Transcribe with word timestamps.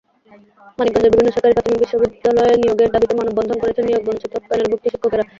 মানিকগঞ্জের 0.77 1.13
বিভিন্ন 1.13 1.29
সরকারি 1.31 1.53
প্রাথমিক 1.55 1.79
বিদ্যালয়ে 2.03 2.59
নিয়োগের 2.61 2.91
দাবিতে 2.93 3.13
মানববন্ধন 3.15 3.57
করেছেন 3.59 3.83
নিয়োগবঞ্চিত 3.87 4.33
প্যানেলভুক্ত 4.47 4.85
শিক্ষকেরা। 4.85 5.23